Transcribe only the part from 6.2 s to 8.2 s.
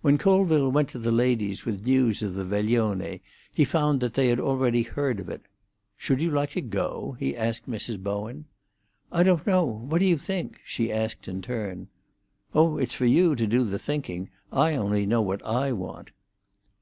you like to go?" he asked Mrs.